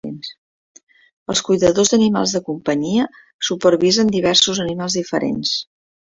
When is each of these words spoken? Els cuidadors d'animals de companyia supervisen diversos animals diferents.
Els 1.33 1.43
cuidadors 1.49 1.93
d'animals 1.93 2.33
de 2.37 2.41
companyia 2.47 3.07
supervisen 3.51 4.11
diversos 4.17 4.65
animals 4.67 4.99
diferents. 5.03 5.55